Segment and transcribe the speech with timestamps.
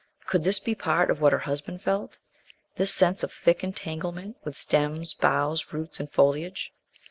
[0.25, 2.17] Could this be part of what her husband felt
[2.75, 6.73] this sense of thick entanglement with stems, boughs, roots, and foliage?